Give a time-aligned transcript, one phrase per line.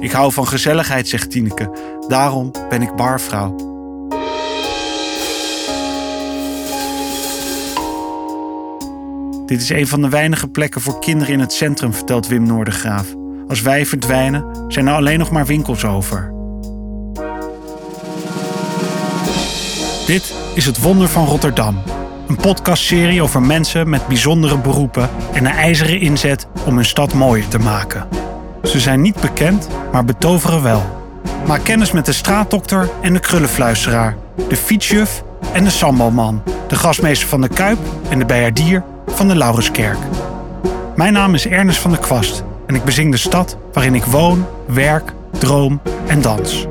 [0.00, 1.70] Ik hou van gezelligheid, zegt Tineke.
[2.08, 3.54] Daarom ben ik barvrouw.
[9.46, 13.06] Dit is een van de weinige plekken voor kinderen in het centrum, vertelt Wim Noordergraaf.
[13.48, 16.32] Als wij verdwijnen, zijn er alleen nog maar winkels over.
[20.06, 21.82] Dit is Het Wonder van Rotterdam.
[22.28, 27.48] Een podcastserie over mensen met bijzondere beroepen en een ijzeren inzet om hun stad mooier
[27.48, 28.27] te maken.
[28.62, 30.96] Ze zijn niet bekend, maar betoveren wel.
[31.46, 34.16] Maak kennis met de straatdokter en de krullenfluisteraar,
[34.48, 37.78] de fietsjuf en de sambalman, de gasmeester van de Kuip
[38.10, 39.98] en de bijaardier van de Laurenskerk.
[40.96, 44.46] Mijn naam is Ernest van der Kwast en ik bezing de stad waarin ik woon,
[44.66, 46.66] werk, droom en dans.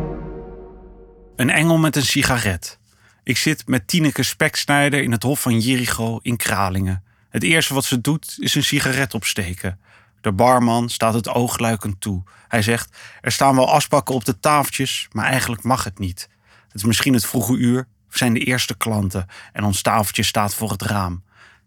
[1.36, 2.80] Een engel met een sigaret.
[3.24, 7.04] Ik zit met Tineke Speksnijder in het Hof van Jericho in Kralingen.
[7.30, 9.80] Het eerste wat ze doet is een sigaret opsteken.
[10.28, 12.24] De barman staat het oogluikend toe.
[12.48, 16.30] Hij zegt: Er staan wel asbakken op de tafeltjes, maar eigenlijk mag het niet.
[16.68, 20.54] Het is misschien het vroege uur, we zijn de eerste klanten en ons tafeltje staat
[20.54, 21.24] voor het raam.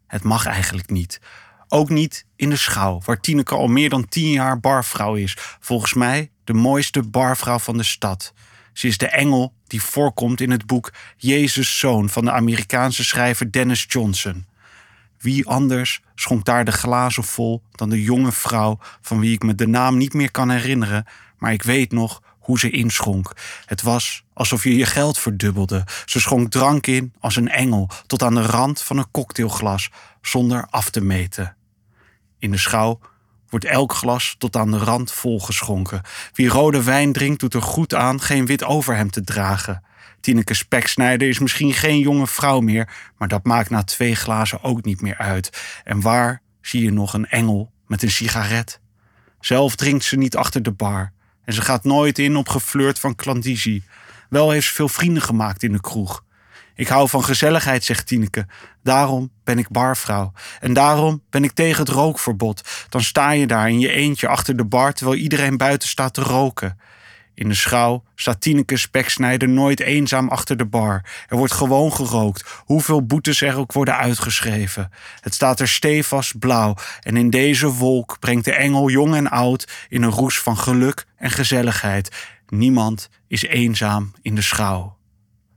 [0.06, 1.20] Het mag eigenlijk niet.
[1.68, 5.36] Ook niet in de schouw, waar Tineke al meer dan tien jaar barvrouw is.
[5.60, 8.32] Volgens mij de mooiste barvrouw van de stad.
[8.72, 13.52] Ze is de engel die voorkomt in het boek Jezus Zoon van de Amerikaanse schrijver
[13.52, 14.46] Dennis Johnson.
[15.20, 19.54] Wie anders schonk daar de glazen vol dan de jonge vrouw van wie ik me
[19.54, 21.06] de naam niet meer kan herinneren,
[21.38, 23.32] maar ik weet nog hoe ze inschonk.
[23.64, 25.86] Het was alsof je je geld verdubbelde.
[26.04, 29.90] Ze schonk drank in als een engel tot aan de rand van een cocktailglas
[30.22, 31.56] zonder af te meten.
[32.38, 33.00] In de schouw
[33.48, 36.02] wordt elk glas tot aan de rand volgeschonken.
[36.32, 39.82] Wie rode wijn drinkt, doet er goed aan geen wit overhemd te dragen.
[40.20, 44.84] Tineke Speksnijder is misschien geen jonge vrouw meer, maar dat maakt na twee glazen ook
[44.84, 45.62] niet meer uit.
[45.84, 48.80] En waar zie je nog een engel met een sigaret?
[49.40, 51.12] Zelf drinkt ze niet achter de bar.
[51.44, 53.84] En ze gaat nooit in op geflirt van klandizie.
[54.28, 56.24] Wel heeft ze veel vrienden gemaakt in de kroeg.
[56.74, 58.46] Ik hou van gezelligheid, zegt Tineke.
[58.82, 60.32] Daarom ben ik barvrouw.
[60.60, 62.68] En daarom ben ik tegen het rookverbod.
[62.88, 66.22] Dan sta je daar in je eentje achter de bar terwijl iedereen buiten staat te
[66.22, 66.78] roken.
[67.34, 71.04] In de schouw staat Tineke Speksnijder nooit eenzaam achter de bar.
[71.28, 74.90] Er wordt gewoon gerookt, hoeveel boetes er ook worden uitgeschreven.
[75.20, 79.86] Het staat er stevast blauw en in deze wolk brengt de engel jong en oud
[79.88, 82.36] in een roes van geluk en gezelligheid.
[82.48, 84.96] Niemand is eenzaam in de schouw.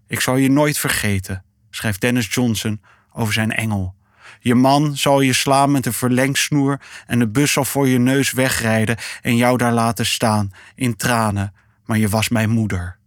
[0.08, 2.82] Ik zal je nooit vergeten, schrijft Dennis Johnson
[3.14, 3.96] over zijn engel.
[4.40, 8.32] Je man zal je slaan met een verlengsnoer en de bus zal voor je neus
[8.32, 11.54] wegrijden en jou daar laten staan, in tranen,
[11.86, 12.98] maar je was mijn moeder.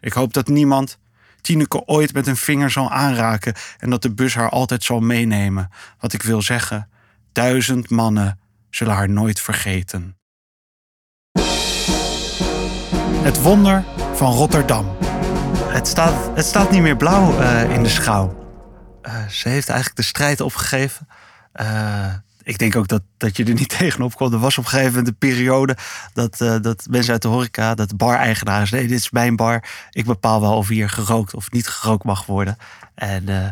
[0.00, 0.98] Ik hoop dat niemand
[1.40, 5.70] Tineke ooit met een vinger zal aanraken en dat de bus haar altijd zal meenemen.
[5.98, 6.88] Wat ik wil zeggen,
[7.32, 8.38] duizend mannen
[8.70, 10.16] zullen haar nooit vergeten.
[13.22, 13.84] Het wonder
[14.14, 14.96] van Rotterdam.
[15.66, 18.42] Het staat, het staat niet meer blauw uh, in de schouw.
[19.02, 21.08] Uh, ze heeft eigenlijk de strijd opgegeven.
[21.60, 24.32] Uh, ik denk ook dat, dat je er niet tegenop kon.
[24.32, 25.76] Er was op een gegeven moment een periode
[26.12, 29.64] dat, uh, dat mensen uit de horeca, dat bar-eigenaren nee, dit is mijn bar.
[29.90, 32.56] Ik bepaal wel of hier gerookt of niet gerookt mag worden.
[32.94, 33.44] En, uh,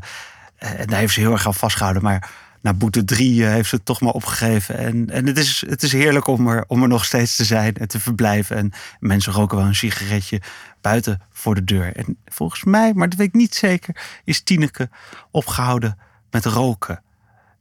[0.58, 2.02] en daar heeft ze heel erg aan vastgehouden.
[2.02, 4.78] Maar na boete drie heeft ze het toch maar opgegeven.
[4.78, 7.74] En, en het, is, het is heerlijk om er, om er nog steeds te zijn
[7.74, 8.56] en te verblijven.
[8.56, 10.40] En mensen roken wel een sigaretje
[10.80, 11.96] buiten voor de deur.
[11.96, 14.88] En volgens mij, maar dat weet ik niet zeker, is Tineke
[15.30, 15.98] opgehouden
[16.30, 17.02] met roken.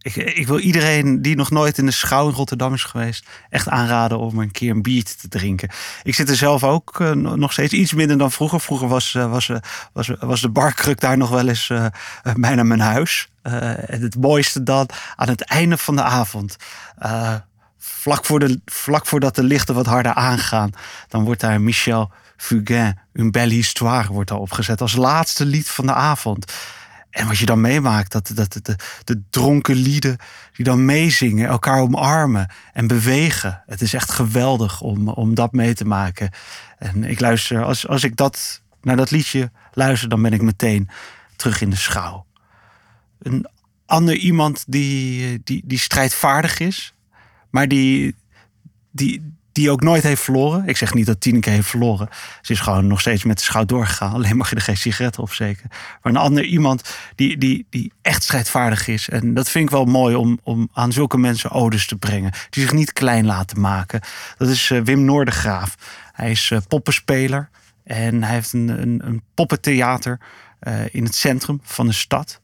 [0.02, 4.20] Ik, wil iedereen die nog nooit in de schouw in Rotterdam is geweest, echt aanraden
[4.20, 5.70] om een keer een biertje te drinken.
[6.04, 8.62] Ik zit er zelf ook uh, nog steeds iets minder dan vroeger.
[8.62, 9.58] Vroeger was, uh, was, uh,
[9.94, 11.72] was, was de barkruk daar nog wel eens
[12.34, 13.30] bijna mijn huis.
[13.42, 16.56] het mooiste dan aan het einde van de avond.
[17.78, 20.72] vlak, voor de, vlak voordat de lichten wat harder aangaan,
[21.08, 25.94] dan wordt daar Michel Fugain, Une belle histoire, wordt opgezet als laatste lied van de
[25.94, 26.54] avond.
[27.12, 30.18] En wat je dan meemaakt, dat, dat, de, de dronken lieden
[30.56, 33.64] die dan meezingen, elkaar omarmen en bewegen.
[33.66, 36.32] Het is echt geweldig om, om dat mee te maken.
[36.78, 40.90] En ik luister, als, als ik dat, naar dat liedje luister, dan ben ik meteen
[41.35, 42.26] terug in de schouw.
[43.20, 43.47] Een
[43.85, 46.94] ander iemand die, die, die strijdvaardig is,
[47.50, 48.16] maar die,
[48.91, 50.68] die, die ook nooit heeft verloren.
[50.68, 52.09] Ik zeg niet dat Tineke heeft verloren.
[52.42, 54.14] Ze is gewoon nog steeds met de schouw doorgegaan.
[54.22, 55.66] Alleen mag je er geen sigaretten op zeker.
[55.70, 59.09] Maar een ander iemand die, die, die echt strijdvaardig is.
[59.09, 62.32] En dat vind ik wel mooi om, om aan zulke mensen odes te brengen.
[62.50, 64.02] Die zich niet klein laten maken.
[64.38, 65.76] Dat is uh, Wim Noordegraaf.
[66.12, 67.50] Hij is uh, poppenspeler.
[67.84, 70.20] En hij heeft een, een, een poppentheater
[70.62, 72.42] uh, in het centrum van de stad.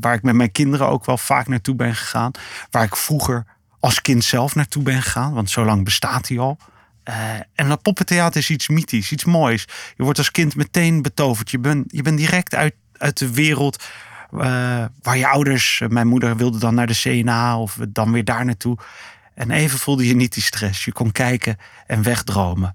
[0.00, 2.30] waar ik met mijn kinderen ook wel vaak naartoe ben gegaan.
[2.70, 3.46] Waar ik vroeger
[3.80, 5.32] als kind zelf naartoe ben gegaan.
[5.32, 6.58] Want zo lang bestaat hij al.
[7.04, 7.14] Uh,
[7.54, 9.64] en dat poppentheater is iets mythisch, iets moois.
[9.96, 11.50] Je wordt als kind meteen betoverd.
[11.50, 13.84] Je bent je bent direct uit, uit de wereld
[14.32, 14.40] uh,
[15.02, 15.82] waar je ouders...
[15.88, 18.78] Mijn moeder wilde dan naar de CNA of dan weer daar naartoe.
[19.34, 20.84] En even voelde je niet die stress.
[20.84, 22.72] Je kon kijken en wegdromen.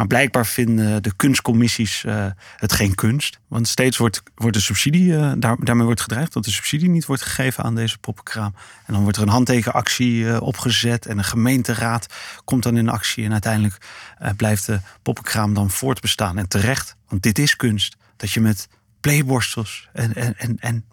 [0.00, 2.26] Maar blijkbaar vinden de kunstcommissies uh,
[2.56, 3.38] het geen kunst.
[3.48, 7.22] Want steeds wordt, wordt de subsidie, daar, daarmee wordt gedreigd dat de subsidie niet wordt
[7.22, 8.54] gegeven aan deze poppenkraam.
[8.86, 12.06] En dan wordt er een handtekenactie uh, opgezet en een gemeenteraad
[12.44, 13.24] komt dan in actie.
[13.24, 13.76] En uiteindelijk
[14.36, 16.38] blijft de poppenkraam dan voortbestaan.
[16.38, 17.96] En terecht, want dit is kunst.
[18.16, 18.68] Dat je met
[19.00, 20.84] playborstels en, en, en, en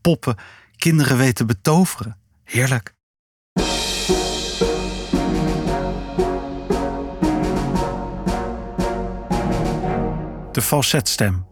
[0.00, 0.36] poppen
[0.76, 2.16] kinderen weet te betoveren.
[2.44, 2.95] Heerlijk.
[10.56, 11.46] De falsetstem.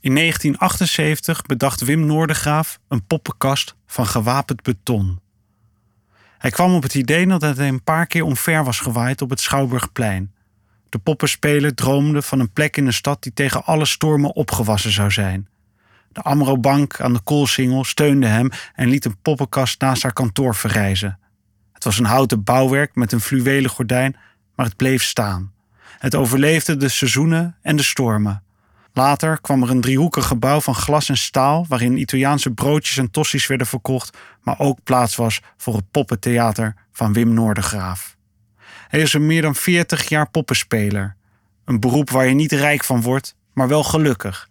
[0.00, 5.20] In 1978 bedacht Wim Noordegraaf een poppenkast van gewapend beton.
[6.38, 9.40] Hij kwam op het idee dat hij een paar keer omver was gewaaid op het
[9.40, 10.34] Schouwburgplein.
[10.88, 15.10] De poppenspeler droomde van een plek in de stad die tegen alle stormen opgewassen zou
[15.10, 15.48] zijn.
[16.08, 21.18] De Amro-bank aan de Koolsingel steunde hem en liet een poppenkast naast haar kantoor verrijzen.
[21.72, 24.16] Het was een houten bouwwerk met een fluwelen gordijn,
[24.54, 25.53] maar het bleef staan.
[26.04, 28.42] Het overleefde de seizoenen en de stormen.
[28.92, 33.46] Later kwam er een driehoekig gebouw van glas en staal waarin Italiaanse broodjes en tossies
[33.46, 38.16] werden verkocht, maar ook plaats was voor het poppentheater van Wim Noordergraaf.
[38.88, 41.16] Hij is een meer dan 40 jaar poppenspeler.
[41.64, 44.48] Een beroep waar je niet rijk van wordt, maar wel gelukkig.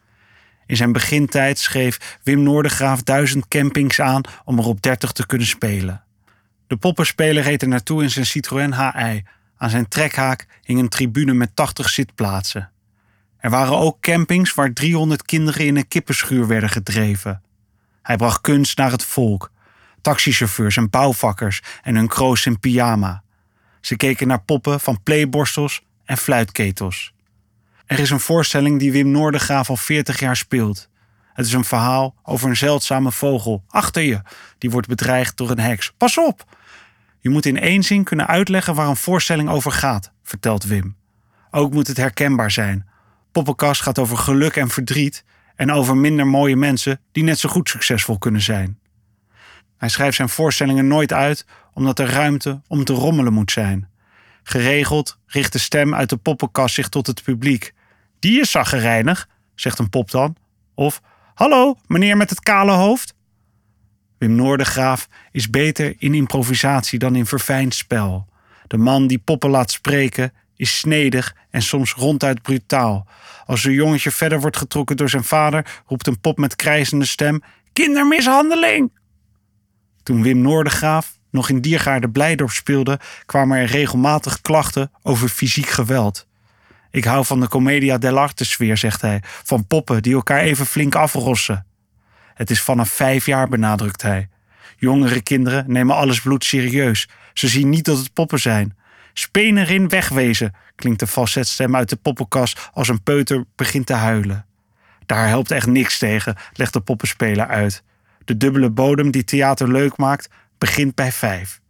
[0.65, 5.47] In zijn begintijd schreef Wim Noordergraaf duizend campings aan om er op 30 te kunnen
[5.47, 6.03] spelen.
[6.67, 9.23] De poppenspeler reed er naartoe in zijn Citroën HI,
[9.63, 12.71] aan zijn trekhaak hing een tribune met 80 zitplaatsen.
[13.37, 17.41] Er waren ook campings waar 300 kinderen in een kippenschuur werden gedreven.
[18.01, 19.51] Hij bracht kunst naar het volk,
[20.01, 23.23] taxichauffeurs en bouwvakkers en hun kroos in pyjama.
[23.81, 27.13] Ze keken naar poppen van playborstels en fluitketels.
[27.85, 30.89] Er is een voorstelling die Wim Noordegraaf al 40 jaar speelt.
[31.33, 34.21] Het is een verhaal over een zeldzame vogel, achter je,
[34.57, 35.93] die wordt bedreigd door een heks.
[35.97, 36.45] Pas op!
[37.23, 40.95] Je moet in één zin kunnen uitleggen waar een voorstelling over gaat, vertelt Wim.
[41.51, 42.87] Ook moet het herkenbaar zijn.
[43.31, 45.23] Poppenkast gaat over geluk en verdriet
[45.55, 48.79] en over minder mooie mensen die net zo goed succesvol kunnen zijn.
[49.77, 53.89] Hij schrijft zijn voorstellingen nooit uit omdat er ruimte om te rommelen moet zijn.
[54.43, 57.73] Geregeld richt de stem uit de poppenkast zich tot het publiek.
[58.19, 60.35] Die is zaggerijnig, zegt een pop dan.
[60.73, 61.01] Of,
[61.33, 63.13] hallo, meneer met het kale hoofd.
[64.23, 68.27] Wim Noordegraaf is beter in improvisatie dan in verfijnd spel.
[68.67, 73.07] De man die poppen laat spreken is snedig en soms ronduit brutaal.
[73.45, 77.41] Als een jongetje verder wordt getrokken door zijn vader, roept een pop met krijzende stem:
[77.73, 78.91] Kindermishandeling!
[80.03, 86.27] Toen Wim Noordegraaf nog in Diergaarde Blijdorp speelde, kwamen er regelmatig klachten over fysiek geweld.
[86.91, 90.95] Ik hou van de commedia dell'arte sfeer, zegt hij, van poppen die elkaar even flink
[90.95, 91.65] afrossen.
[92.33, 94.29] Het is vanaf vijf jaar, benadrukt hij.
[94.77, 97.09] Jongere kinderen nemen alles bloed serieus.
[97.33, 98.77] Ze zien niet dat het poppen zijn.
[99.13, 104.45] Speen erin wegwezen, klinkt de falsetstem uit de poppenkast als een peuter begint te huilen.
[105.05, 107.83] Daar helpt echt niks tegen, legt de poppenspeler uit.
[108.25, 111.61] De dubbele bodem die theater leuk maakt, begint bij vijf.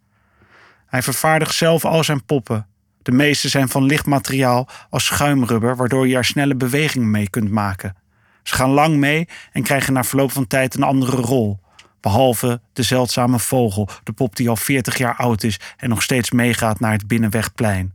[0.86, 2.68] Hij vervaardigt zelf al zijn poppen.
[3.02, 7.50] De meeste zijn van licht materiaal als schuimrubber, waardoor je er snelle bewegingen mee kunt
[7.50, 7.96] maken.
[8.44, 11.60] Ze gaan lang mee en krijgen na verloop van tijd een andere rol.
[12.00, 16.32] Behalve de zeldzame vogel, de pop die al 40 jaar oud is en nog steeds
[16.32, 17.94] meegaat naar het Binnenwegplein.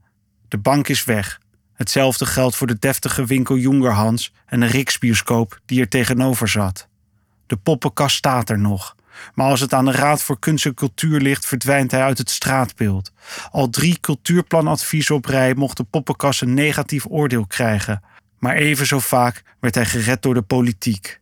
[0.49, 1.41] De bank is weg.
[1.75, 6.89] Hetzelfde geldt voor de deftige winkel Jongerhans en de Riksbioscoop die er tegenover zat.
[7.47, 8.97] De poppenkast staat er nog.
[9.35, 12.31] Maar als het aan de Raad voor Kunst en Cultuur ligt, verdwijnt hij uit het
[12.31, 13.13] straatbeeld.
[13.51, 18.03] Al drie cultuurplanadviezen op rij mocht de poppenkast een negatief oordeel krijgen.
[18.39, 21.21] Maar even zo vaak werd hij gered door de politiek.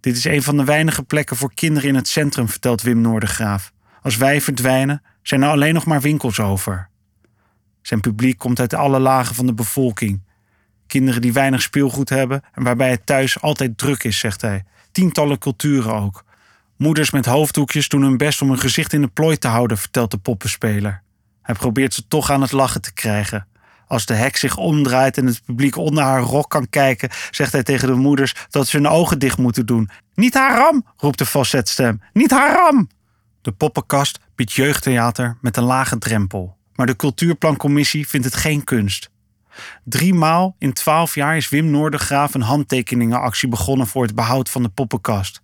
[0.00, 3.72] Dit is een van de weinige plekken voor kinderen in het centrum, vertelt Wim Noordergraaf.
[4.02, 6.88] Als wij verdwijnen, zijn er alleen nog maar winkels over.
[7.82, 10.22] Zijn publiek komt uit alle lagen van de bevolking.
[10.86, 14.64] Kinderen die weinig speelgoed hebben en waarbij het thuis altijd druk is, zegt hij.
[14.92, 16.24] Tientallen culturen ook.
[16.76, 20.10] Moeders met hoofddoekjes doen hun best om hun gezicht in de plooi te houden, vertelt
[20.10, 21.02] de poppenspeler.
[21.42, 23.46] Hij probeert ze toch aan het lachen te krijgen.
[23.86, 27.62] Als de hek zich omdraait en het publiek onder haar rok kan kijken, zegt hij
[27.62, 29.90] tegen de moeders dat ze hun ogen dicht moeten doen.
[30.14, 32.00] Niet haram, roept de falsetstem.
[32.12, 32.88] Niet haram!
[33.40, 36.56] De poppenkast biedt jeugdtheater met een lage drempel.
[36.74, 39.10] Maar de Cultuurplancommissie vindt het geen kunst.
[39.84, 44.68] Driemaal in twaalf jaar is Wim Noordergraaf een handtekeningenactie begonnen voor het behoud van de
[44.68, 45.42] poppenkast.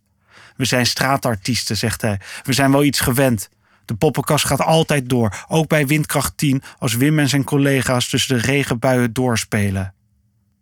[0.57, 2.21] We zijn straatartiesten, zegt hij.
[2.43, 3.49] We zijn wel iets gewend.
[3.91, 8.37] De poppenkast gaat altijd door, ook bij windkracht 10 als Wim en zijn collega's tussen
[8.37, 9.95] de regenbuien doorspelen.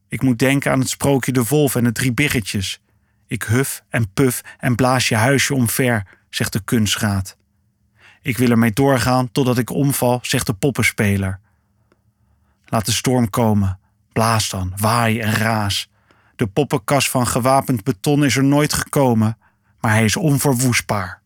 [0.09, 2.81] Ik moet denken aan het sprookje De Wolf en de drie biggetjes.
[3.27, 7.37] Ik huf en puf en blaas je huisje omver, zegt de kunstraad.
[8.23, 11.41] Ik wil ermee doorgaan totdat ik omval, zegt de poppenspeler.
[12.65, 13.79] Laat de storm komen.
[14.13, 15.91] Blaas dan, waai en raas.
[16.37, 19.39] De poppenkast van gewapend beton is er nooit gekomen,
[19.81, 21.18] maar hij is onverwoestbaar.